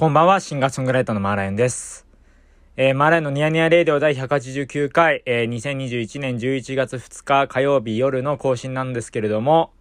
[0.00, 2.06] こんばんは、シンガーソングライターのマーライオンです。
[2.78, 9.74] えー、マーライオンのニヤニヤレイディオ第189回、えー、2021年11月2日火曜日夜の更新なんですけれども、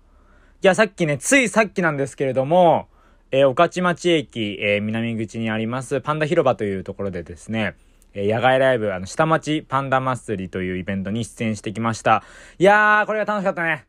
[0.61, 2.89] いや、さっきね、ついさっきなんですけれども、
[3.31, 7.77] えー、御徒町駅、えー、南口にありますパンダ広場というところでですね、
[8.13, 12.25] えー、野外ライブ、あの、下町パンダ祭りというイベントに出演してきました。
[12.57, 13.85] いやー、これが楽しかったね。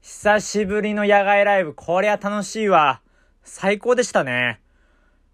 [0.00, 3.02] 久しぶりの野外ライブ、こりゃ楽しいわ。
[3.42, 4.62] 最高でしたね。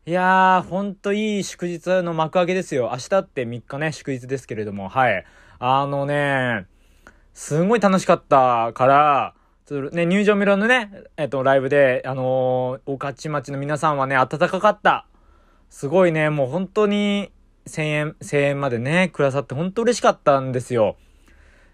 [0.05, 2.91] いやー、ほんといい祝日の幕開けですよ。
[2.91, 5.24] 明日って3日ね、祝日ですけれども、はい。
[5.60, 6.66] あのね、
[7.34, 9.34] すごい楽しかったから、
[9.93, 15.07] ね、入場無料のね、えっと、ライブで、あのー、御徒町の皆さんはね、暖かかった。
[15.70, 17.30] すごいね、もう本当に、
[17.69, 20.96] 1000円、千円までね、くださって本当嬉しかったんですよ。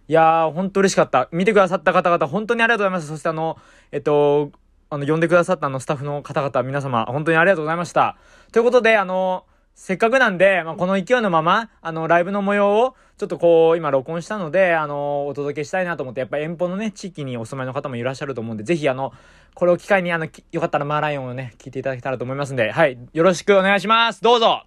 [0.06, 1.30] いやー、本当嬉しかった。
[1.32, 3.08] 見てくださった方々、本当にありがとうございます。
[3.08, 3.56] そしてあの、
[3.90, 4.52] えっと、
[4.90, 8.16] あの、呼んでくださったあの、スタッフの方々、皆様、本当にありがとうございました。
[8.52, 9.44] ということで、あの、
[9.74, 19.12] せっかくなんで、まあ、この勢いのまま、あの、ライブの模様を、ちょっとこう、今録音したので、あの、お届けしたいなと思って、やっぱ遠方のね、地域にお住まいの方もいらっしゃると思うんで、ぜひあの、
[19.54, 24.20] これを機会に、あの、よかったらマーライオンをね、聞いていただけたらと思いますんで、はい、よろしくお願いします。
[24.20, 24.64] どうぞ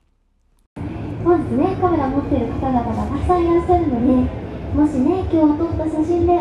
[1.23, 4.41] そうですね、カメラ持ってる方々がたくさんいらっしゃるので、
[4.73, 6.39] もしね、今日撮った写真で、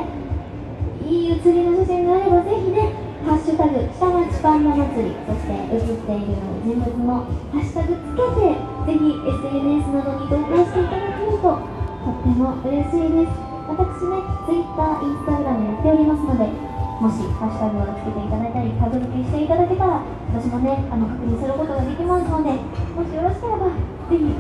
[1.08, 8.56] いい写りの写真があれば、ぜひね、ハッシュタグ下町パンダ祭りそして映っている人物のハッシュタグつけて
[8.88, 13.36] ぜひ SNS などに投稿していただけるととっても嬉しいです。
[13.68, 14.72] 私ね Twitter、
[15.04, 20.00] Instagram やっておりますのでもしハッシュタグをつけていただいたりタグ付けしていただけたら
[20.32, 24.32] 私もねあの確認することができますのでもしよろしければぜひ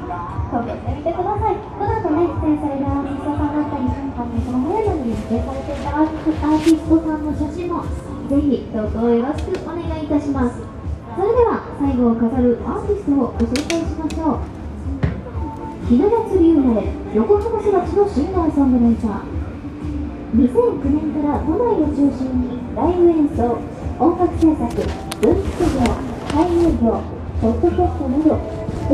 [0.50, 1.60] 投稿してみてください。
[1.78, 7.84] この後ね出演されるアーティストさんだったりあのその早いのに出演されていたアーティストさんの写真も
[8.30, 10.62] ぜひ投稿よろしくお願いいたします。
[11.18, 14.46] それでは最後を飾るアーティストをご紹介しましょう。
[15.90, 19.34] ひな祭り生まれ横浜育ちのシンガーソングライター。
[20.46, 23.58] 2009年から都内を中心にライブ演奏
[23.98, 25.90] 音楽制作文筆業
[26.30, 27.02] 俳優業
[27.42, 28.38] ポッドキャストなど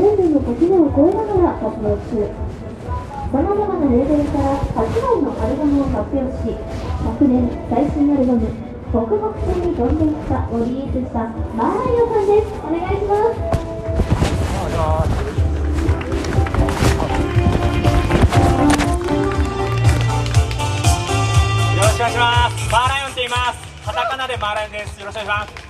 [0.01, 2.25] 全部の垣根を越えながら活動中。
[2.25, 6.57] さまざまなレーベルから8枚のアルバムを発表し
[7.05, 11.19] 昨年最新アルバム北北線に飛んでいったをリリースした
[11.57, 12.47] マーライオさんです。
[12.65, 13.37] お願いします。
[21.75, 22.71] よろしくお願いします。
[22.71, 23.59] マーライオンって言います。
[23.85, 25.01] カタカナでマーライオンです。
[25.01, 25.66] よろしくお願いします。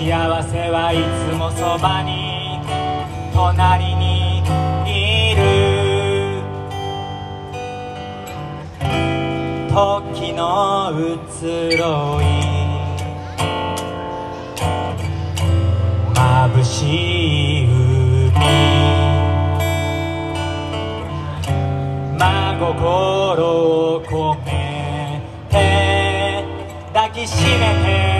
[0.00, 0.06] 幸
[0.42, 0.96] せはい
[1.28, 2.58] つもそばに
[3.34, 4.38] 隣に
[4.86, 6.40] いる。
[9.68, 12.24] 時の移ろい
[16.14, 18.32] 眩しい海。
[22.18, 22.72] 真心
[23.44, 24.50] を込め
[25.50, 26.42] て
[26.94, 28.19] 抱きしめて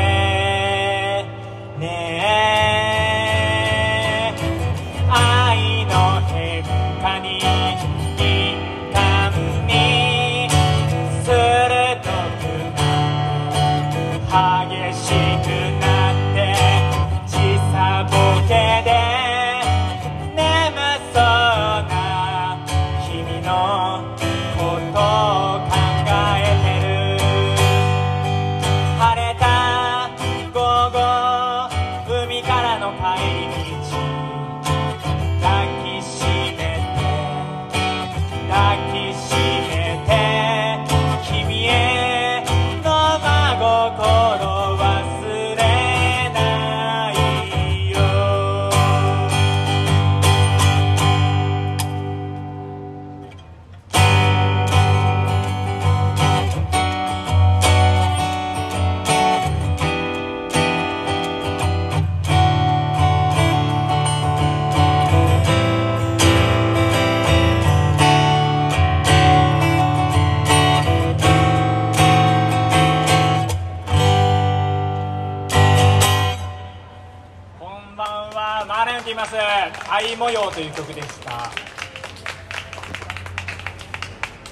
[81.30, 81.50] した。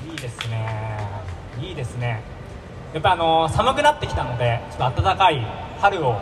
[0.06, 0.98] いいですね。
[1.60, 2.22] いいですね。
[2.94, 5.46] やっぱあの寒くなってきたのでちょっと暖かい
[5.78, 6.18] 春を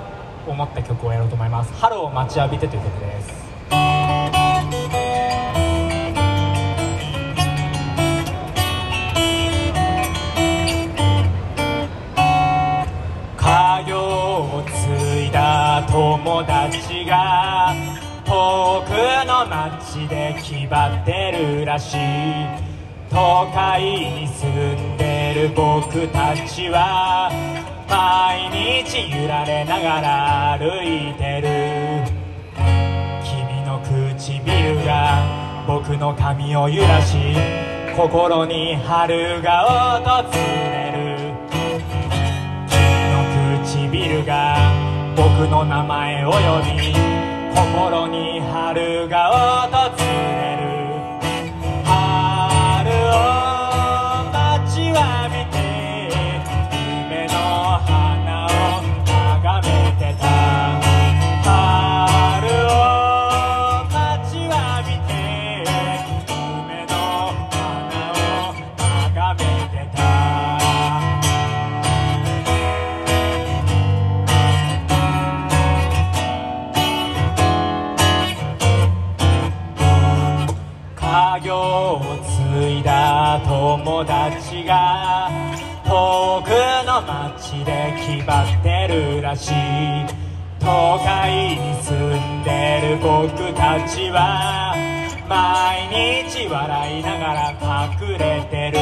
[0.49, 1.73] 思った曲をやろうと思います。
[1.75, 3.47] 春を待ちわびてという曲です。
[13.37, 17.36] 家業を継いだ友達が
[20.09, 21.99] で気張ってるらしい。
[23.11, 27.31] 都会に住んでる僕たちは
[27.89, 32.05] 毎日揺られながら歩いてる。
[33.23, 35.23] 君の唇が
[35.67, 37.17] 僕の髪を揺らし
[37.97, 41.35] 心に春が訪れる。
[42.69, 42.79] 君
[43.13, 43.25] の
[43.65, 44.59] 唇が
[45.17, 46.39] 僕の名前を呼
[46.77, 49.97] び心に春が訪
[50.41, 50.46] れ
[91.27, 94.77] 都会に住んでる僕たちは
[95.29, 95.89] 毎
[96.31, 98.79] 日笑いながら隠れてる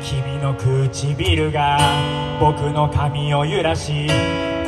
[0.00, 1.78] 君の唇が
[2.38, 4.08] 僕の髪を揺らし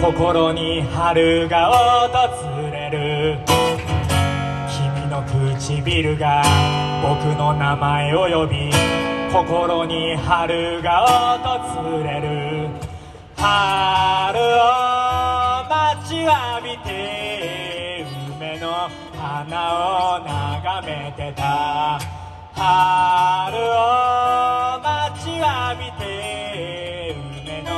[0.03, 1.71] 心に春が
[2.09, 3.39] 訪れる
[4.69, 6.43] 君の唇が
[7.03, 8.71] 僕の名前を呼び
[9.33, 12.91] 心に春が訪れる。
[13.37, 14.90] 春を
[16.31, 18.07] 浴びて
[18.37, 21.99] 梅の花を眺めてた。
[22.55, 27.71] 春を待ちわびて梅の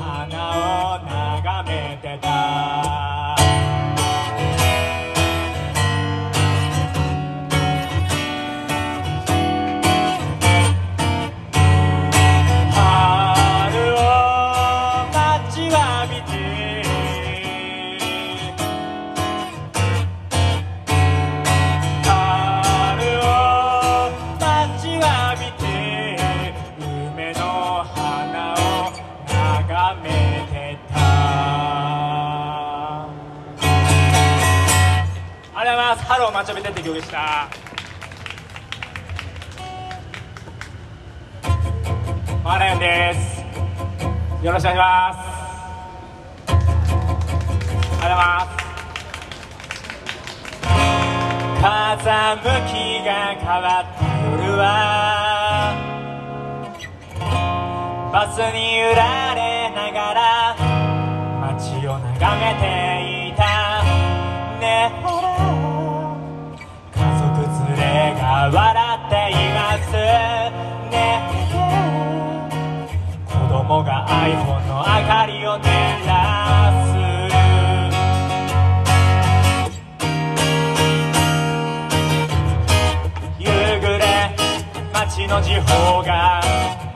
[0.00, 2.81] 花を眺めてた。
[36.90, 37.48] を待ちわびてって曲でした。
[42.42, 43.42] マーライオンです。
[44.44, 45.32] よろしくお願いします。
[46.44, 48.62] ありがとうございます。
[51.62, 52.02] 風
[52.36, 52.74] 向き
[53.06, 54.02] が変わった
[54.42, 54.66] 夜は
[58.12, 60.56] バスに揺られながら
[61.52, 62.91] 街を眺めて
[68.46, 69.92] れが笑っています。
[70.90, 70.98] ね。
[73.26, 75.68] 子供が iPhone の明かりを照
[76.06, 76.92] らす。
[83.38, 83.46] 夕
[83.80, 84.04] 暮れ
[84.92, 86.91] 街の時報が。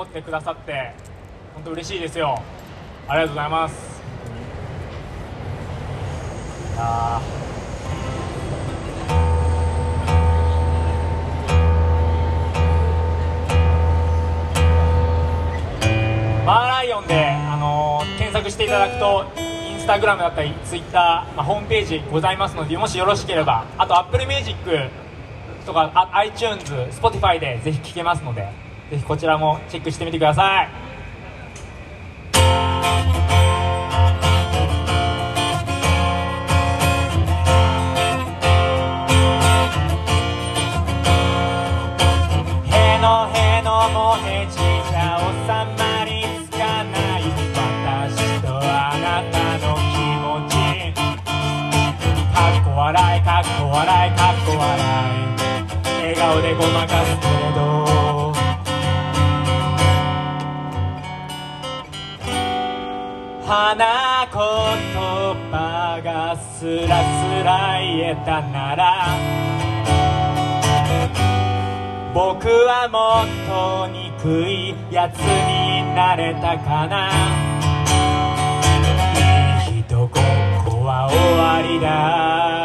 [0.00, 0.94] 残ってくださって
[1.52, 2.42] 本当嬉しいですよ。
[3.06, 4.00] ありがとうございます。
[6.74, 7.20] いや
[16.46, 24.56] マーライオンで、あの検索していただくとインスタグラムだったりツイッター、まあ、ホームページございますのでもしよろしければあと Apple Music
[25.66, 30.68] とか iTunes、Spotify でぜひ聴けますのでぜひこちらもチェックしてみてください。
[42.66, 45.46] へのへのもへじじゃ収
[45.80, 47.22] まりつかない。
[47.54, 50.54] 私とあなたの気持ち。
[52.34, 56.10] かっこ笑いかっこ笑いかっこ笑い。
[56.10, 57.99] 笑顔でごまかすけれど。
[63.50, 64.38] 花言
[65.50, 69.18] 葉がスラスラ言えたなら
[72.14, 77.10] 僕はもっと憎いやつになれたかな。
[79.68, 80.10] いい人ごっ
[80.64, 82.59] こは終わりだ。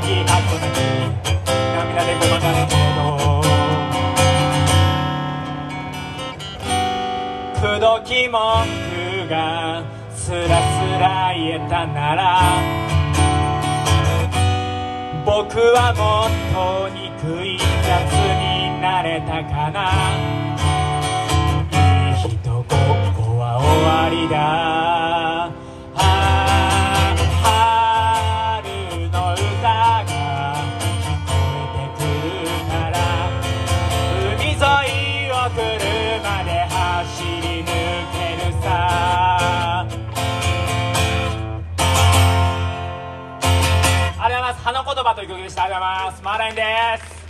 [0.00, 0.78] きかっこなき
[1.76, 3.00] 涙でごまかすけど
[7.60, 8.40] くどき文
[8.90, 9.34] 句が
[10.14, 10.42] スラス
[11.00, 12.20] ラ言えたなら
[15.24, 17.60] 僕はもっと憎いや
[18.08, 19.78] つになれたかな。
[21.70, 24.99] いい人ごっこは終わりだ。
[45.60, 46.22] 葉というございます。
[46.22, 46.62] マーラインで
[47.04, 47.20] す。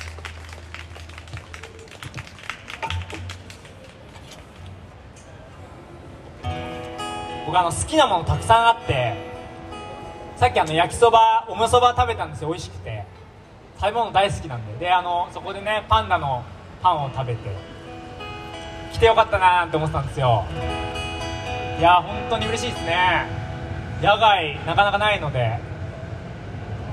[7.47, 9.17] 僕あの好きなものたくさんあって
[10.37, 13.05] さっきあの焼きそばおむそば食べたんですよ美味しくて。
[13.81, 14.87] 食べ物大好きなんで。
[14.87, 16.45] であのそこでねパンダの
[16.83, 17.51] パンを食べて
[18.93, 20.45] 来てよかったなーって思ってたんですよ。
[21.81, 23.27] いや本当に嬉しいですね。
[24.01, 25.70] 野外なかなかないので。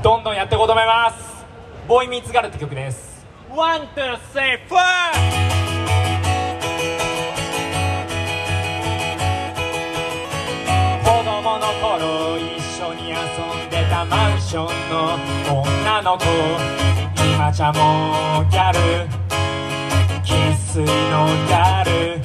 [0.04, 1.46] どんどんやっていこうと思います。
[1.88, 3.26] Boy Meets Gal って曲です。
[3.50, 4.82] One、two、three、four、
[11.04, 15.18] 子供の頃一緒に遊んでたマンションの
[15.62, 16.26] 女の子。
[17.34, 18.80] 今じゃもうギャル。
[20.24, 22.22] 生粋のギャル。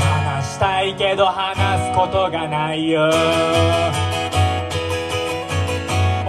[0.00, 3.08] 話したいけど話すことがないよ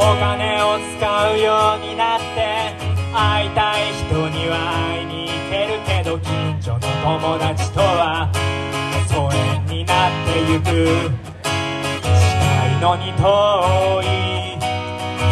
[0.01, 2.73] お金を使うようになって
[3.13, 4.55] 会いたい人には
[4.95, 8.31] 会いに行けるけど近所の友達とは
[9.09, 10.65] 疎遠になってゆく。
[11.91, 12.07] 近
[12.77, 13.27] いのに遠
[14.03, 14.05] い。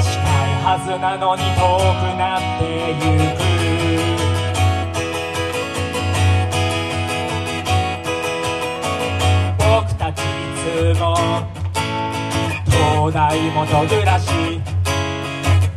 [0.03, 1.57] 近いはずなのに遠
[1.95, 3.07] くなってゆ
[3.37, 3.39] く。
[9.57, 10.21] 僕たちい
[10.93, 11.05] つも
[13.07, 14.27] 東大元暮らし。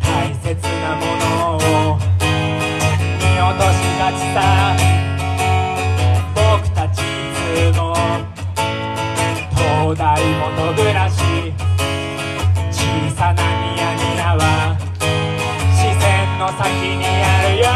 [0.03, 0.51] 大切
[0.83, 1.59] なものを
[1.97, 4.37] 見落としがちさ。
[6.35, 7.03] 僕たちい
[7.73, 7.95] つも
[9.55, 11.15] 東大元暮らし。
[12.73, 12.83] 小
[13.15, 14.43] さなニヤニヤは
[15.73, 16.67] 視線の先
[16.99, 17.71] にあるよ。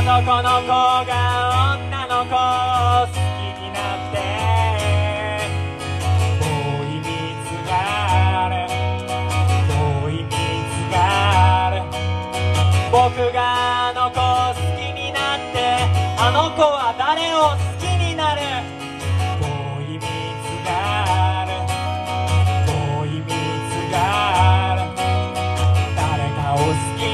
[0.00, 0.68] 男の子
[1.06, 1.23] が
[26.64, 27.13] Ausgehen.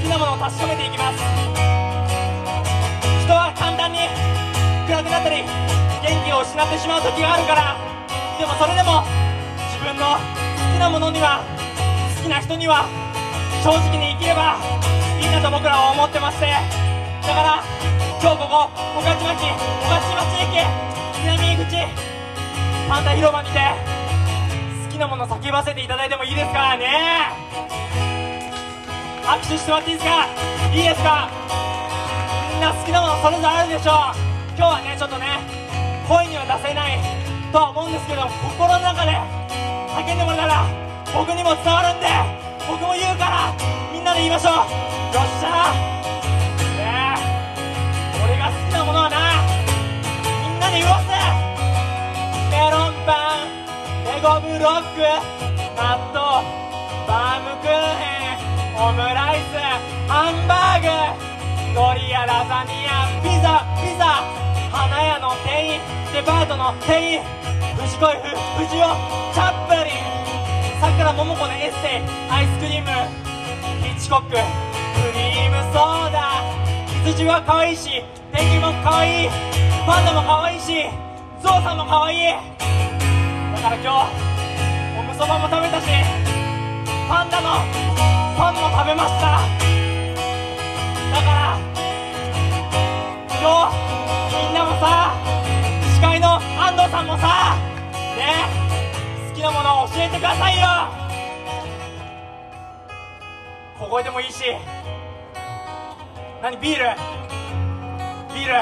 [0.00, 1.20] 好きなものを確かめていきます。
[3.20, 4.08] 人は簡単に
[4.88, 5.44] 暗くなったり
[6.00, 7.76] 元気を失ってしまう時があるから。
[8.40, 9.04] でもそれでも
[9.68, 10.24] 自分の好
[10.72, 11.44] きなものには
[12.16, 12.88] 好きな人には
[13.62, 14.56] 正直に生きれば
[15.20, 16.48] いいなと僕らは思ってまして。
[16.48, 17.62] だから
[18.24, 19.52] 今日ここ御徒町御
[20.00, 20.64] 徒町駅
[21.28, 21.76] 南口
[22.88, 23.60] パンダ広場にて
[24.88, 27.79] 好きなもの叫ばせていただいてもいいですからね。
[29.24, 30.26] 握手してもらっていいですか？
[30.72, 31.30] いいですか？
[32.52, 34.16] みんな好きなものそれぞれあるでしょう。
[34.56, 35.40] 今日はねちょっとね
[36.06, 36.98] 声には出せない
[37.52, 39.16] とは思うんですけど心の中で
[39.96, 40.66] 叫んでもらったら
[41.14, 42.06] 僕にも伝わるんで
[42.68, 43.54] 僕も言うから
[43.92, 44.68] みんなで言いましょう。
[45.14, 45.72] よっしゃ
[46.76, 48.20] ねえ。
[48.20, 49.42] 俺が好きなものはな
[50.28, 51.14] みんなで言おうぜ。
[52.50, 53.56] メロンパン
[54.04, 55.00] レゴブロック
[55.78, 56.44] 納豆
[57.08, 58.49] バームクーヘン。
[58.80, 59.60] オムライス
[60.08, 60.88] ハンバーグ
[61.76, 64.24] ドリアラザニアピザピザ
[64.72, 65.80] 花屋の店員
[66.16, 67.20] デパートの店員
[67.76, 68.24] 藤子 F
[68.56, 68.88] 不二雄
[69.36, 72.88] チャップリンさくらももこのエッセイアイスクリーム
[73.84, 74.36] ヒッチコックク
[75.12, 76.40] リームソーダ
[77.04, 79.28] 羊は可愛いしペンギも可愛い
[79.84, 80.88] パンダも可愛いし
[81.44, 85.86] ゾウさんも可愛いだから今日おむそばも食べたし
[87.10, 89.26] パンダのパンも食べました。
[91.12, 91.60] だから
[93.28, 93.76] 今日
[94.34, 95.12] みんなもさ
[95.94, 97.54] 司会の安藤さんもさ
[98.16, 98.48] ね
[99.28, 100.66] 好きなものを教えてくださいよ。
[103.78, 104.42] 小声でもいいし。
[106.42, 106.84] 何ビール？
[108.34, 108.54] ビール。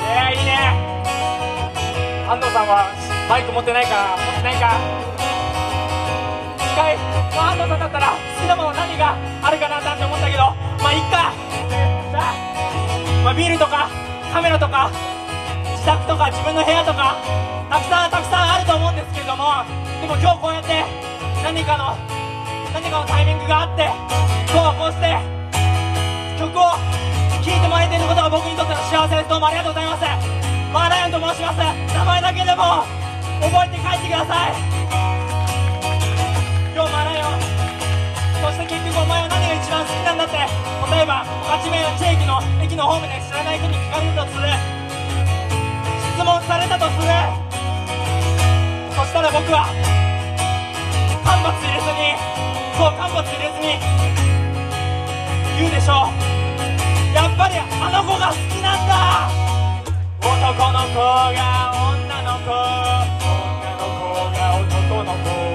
[0.00, 0.56] え、いいね。
[2.30, 2.86] 安藤さんは
[3.28, 4.72] バイク持ってないか持ってないか。
[6.58, 6.96] 司会
[7.36, 9.12] の安藤さんだったら好きなもの何が
[9.44, 11.36] あるかなって思ったけどまあいっか。
[12.08, 12.32] さあ、
[13.24, 13.90] まあ、ビールとか
[14.32, 14.90] カメラとか
[15.76, 17.20] 自宅とか自分の部屋とか
[17.68, 19.60] たくさんたくさんあると思うんですけれども
[20.00, 20.80] でも今日こうやって
[21.44, 21.92] 何かの
[22.72, 23.84] 何かのタイミングがあって
[24.48, 25.12] 今日はこうして
[26.40, 26.72] 曲を
[27.44, 29.28] 聴いてもらえていることが僕にとっての幸せです。
[29.28, 30.02] どうもありがとうございます。
[30.72, 31.60] マーライオンと申します。
[31.60, 32.84] 名前だけでも
[33.44, 35.05] 覚えて帰ってください。
[39.86, 44.50] 好きなんだって例えば8名の地域の駅のホームで知らない人に聞かれるとする。
[46.16, 47.06] 質問されたとする。
[48.96, 49.68] そしたら僕は
[51.22, 52.18] 間髪入れずに
[52.76, 53.78] そう間髪入れずに
[55.58, 57.14] 言うでしょう。
[57.14, 59.30] やっぱりあの子が好きなんだ。
[60.20, 62.50] 男の子が女の子。
[62.50, 65.45] 女の子が男の子。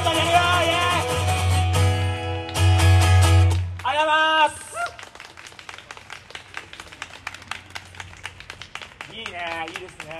[0.00, 1.80] 俺のよどんどんやるよイエーイ
[3.84, 4.60] ありがとうございます
[9.12, 9.32] いいね
[9.68, 10.10] いいですね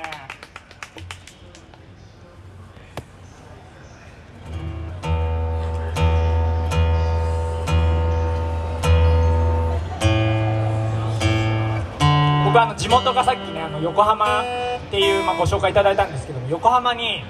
[12.44, 14.44] 僕あの地元がさっきねあの横浜っ
[14.90, 17.22] ていう、まあ、ご紹介いただいたんですけども横浜に、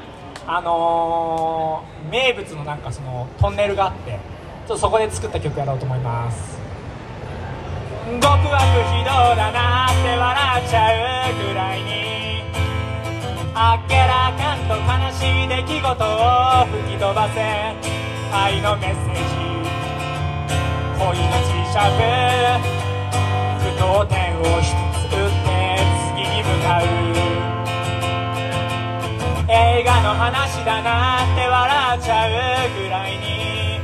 [0.52, 4.18] あのー名物のなんかそのトンネルがあって
[4.66, 6.58] ちょっとそこで作った曲やろうと思います。
[8.20, 8.34] 極悪
[8.90, 12.42] 非道だなって笑っちゃうぐらいに。
[13.54, 14.82] あっけらかんと悲
[15.14, 17.40] しい出来事を吹き飛ばせ。
[18.32, 19.22] 愛のメッセージ。
[20.98, 21.14] 恋の
[21.46, 21.78] 磁石。
[23.60, 25.49] 句読点を一つ打って
[30.20, 32.30] 話だなって笑っちゃう
[32.78, 33.80] ぐらいに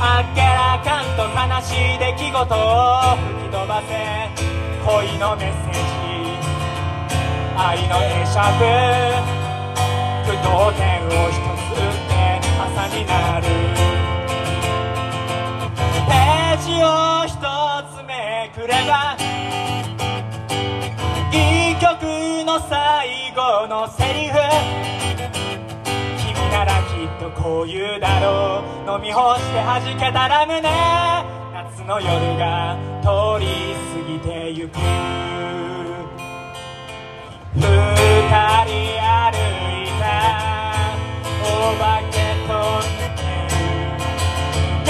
[0.00, 3.94] あっけらかんと悲しい出来事を吹き飛ばせ
[4.84, 6.00] 恋のメッセージ。
[7.56, 8.42] 愛の会釈
[10.26, 12.10] 句読点を一つ打って
[12.58, 13.46] 朝になる
[16.08, 17.38] ページを一
[17.94, 19.14] つめくれば
[21.30, 22.02] いい曲
[22.44, 24.99] の最後のセリフ。
[26.50, 28.90] からきっとこう言うだろう。
[28.96, 30.62] 飲み干して弾けたラムネ
[31.54, 33.46] 夏の夜が通り
[33.94, 34.78] 過ぎてゆく。
[37.54, 39.36] 二人歩
[39.84, 40.02] いた。
[41.42, 42.52] お化けと
[42.98, 44.88] 抜け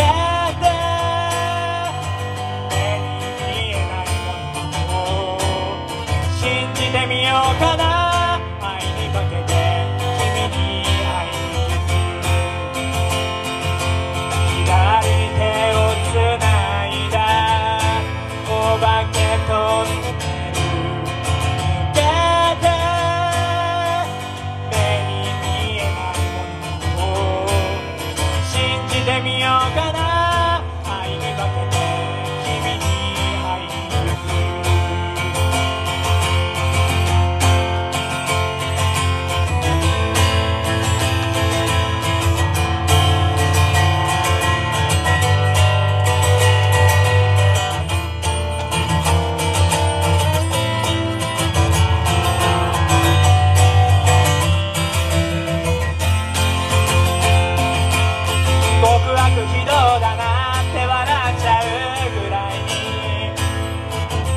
[59.40, 63.32] 極悪非道だなって笑っちゃうぐらいに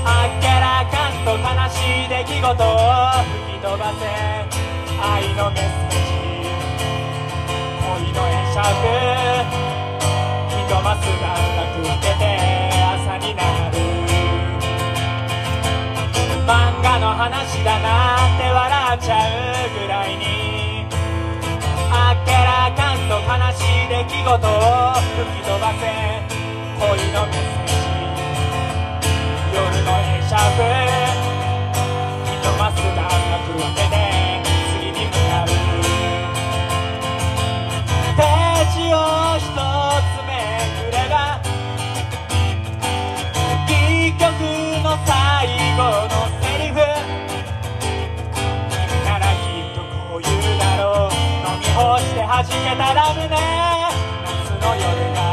[0.06, 2.80] あっけらかんと悲しい出来事を
[3.44, 4.08] 吹き飛ばせ
[5.04, 5.62] 愛のメッ
[5.92, 6.13] セージ。
[7.84, 8.63] 恋の会釈
[10.50, 12.24] ひとます短絡分けて
[12.96, 13.76] 朝になる
[16.48, 19.12] 漫画の話だなって笑っちゃ
[19.68, 20.42] うぐらいに
[23.10, 25.84] と悲しい出来事を吹き飛ばせ。
[26.80, 27.74] 恋のメッセージ。
[29.54, 30.36] 夜の会釈
[32.26, 34.03] ひとます短絡分けて。
[52.34, 55.33] 弾けたラムネ夏の夜が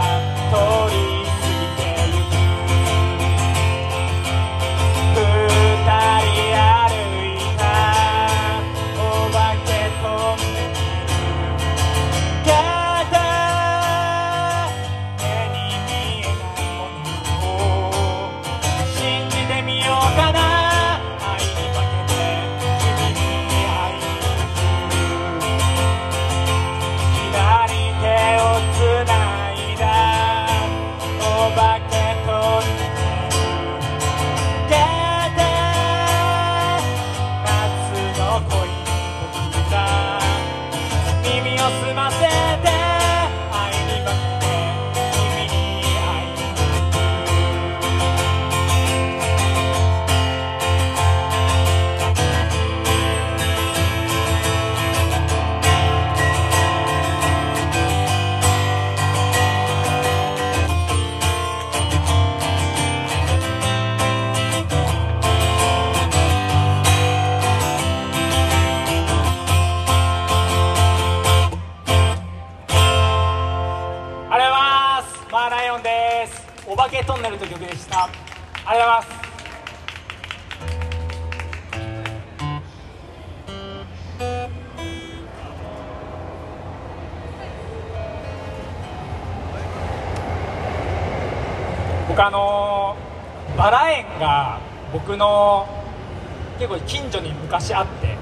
[97.74, 98.16] あって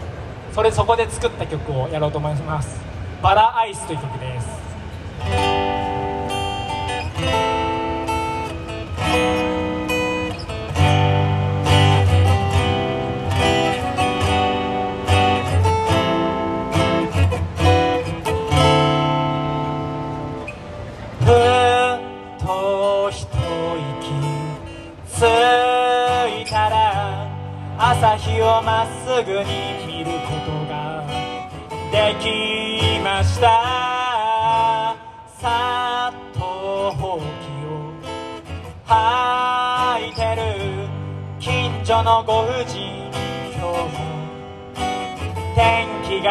[0.52, 2.80] それそこで作った曲をやろうと思います。
[3.22, 4.57] バラアイスという曲です。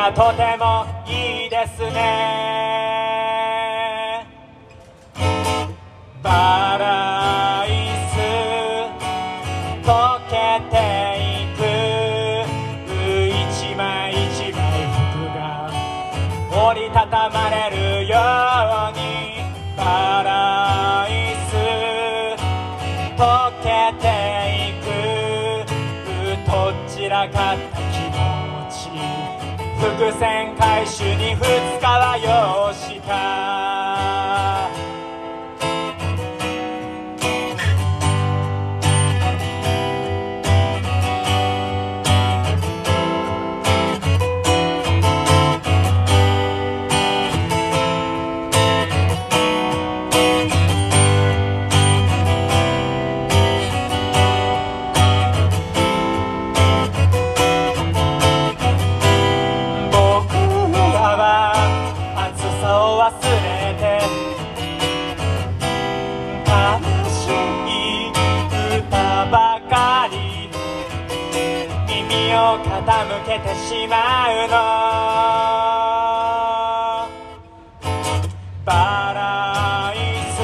[0.07, 1.97] がとてもいいですね。
[6.23, 7.69] バライ
[8.11, 8.15] ス
[9.85, 10.33] 溶け
[10.69, 10.75] て
[11.43, 11.59] いく
[13.51, 14.61] 一枚一枚
[14.93, 15.37] 服が
[16.69, 17.69] 折りたたまれ
[18.01, 18.46] るよ。
[29.97, 32.87] 伏線回収に2日は要し
[72.55, 74.53] 傾けてしまうの。
[78.63, 78.71] バ
[79.13, 79.97] ライ
[80.31, 80.36] ス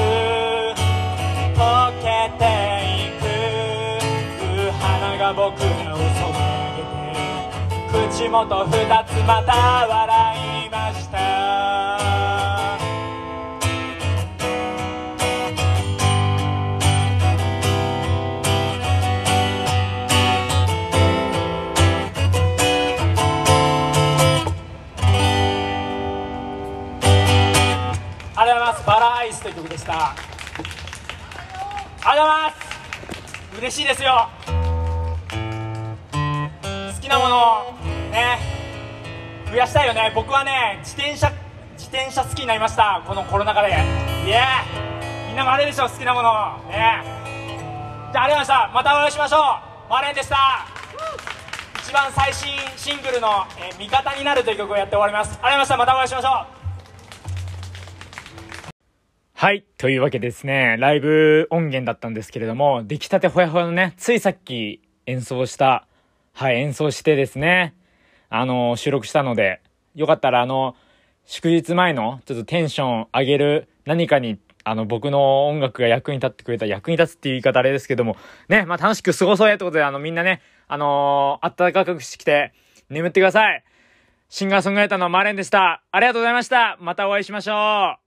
[1.58, 1.58] 溶
[2.00, 2.04] け
[2.38, 2.42] て
[3.06, 3.22] いく。
[4.78, 8.12] 花が僕らを染め上げて。
[8.12, 8.70] 口元二
[9.04, 9.52] つまた
[9.88, 10.33] 笑い。
[29.84, 30.14] した。
[32.06, 33.58] ありがとうございます。
[33.58, 34.28] 嬉しいですよ。
[35.30, 37.36] 好きなもの
[37.68, 37.72] を
[38.10, 38.38] ね
[39.50, 40.10] 増やしたいよね。
[40.14, 41.30] 僕はね自転車
[41.76, 43.02] 自転車好きになりました。
[43.06, 43.68] このコロナ禍で。
[43.68, 46.32] イエーイみんなもあれでしょ好きなもの。
[46.68, 47.04] ね。
[48.10, 48.70] じゃあありがとうございました。
[48.72, 49.90] またお会いしましょう。
[49.90, 50.66] マレンでした。
[51.82, 55.38] 一番最新シングルの「えー味方になる」という曲をやって終わります。
[55.42, 55.86] ありがとうございました。
[55.86, 56.53] またお会いしましょう。
[59.36, 59.64] はい。
[59.78, 65.88] というわけですね、ライブ音源だったんですけれども、出来たてほやほやのね、ついさっき演奏した、
[66.32, 67.74] はい、演奏してですね、
[68.30, 69.60] あの、収録したので、
[69.96, 70.76] よかったらあの、
[71.26, 78.16] 祝日前のちょっとテンション上げる何かに、あの、僕の音楽が役に立ってくれた、役に立つっていう言い方あれですけども、
[78.48, 82.52] ね、まあ楽しく過ごそうやってことで、あの、みんなね、あのー暖かくしてきて、
[82.88, 83.64] 眠ってください。
[84.28, 85.82] シンガーソングライターのマーレンでした。
[85.90, 86.78] ありがとうございました。
[86.80, 88.03] またお会いしましょう。